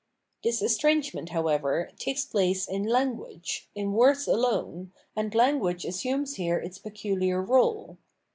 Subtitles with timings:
[0.43, 6.79] This estrangement, however, takes place in Language, in words alone, and language assumes here its
[6.79, 7.99] peculiar role.